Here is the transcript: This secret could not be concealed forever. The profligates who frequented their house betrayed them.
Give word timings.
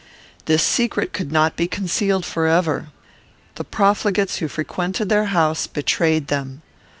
This 0.45 0.63
secret 0.63 1.13
could 1.13 1.31
not 1.31 1.55
be 1.55 1.67
concealed 1.67 2.25
forever. 2.25 2.87
The 3.53 3.63
profligates 3.63 4.37
who 4.37 4.47
frequented 4.47 5.09
their 5.09 5.25
house 5.25 5.67
betrayed 5.67 6.25
them. 6.27 6.63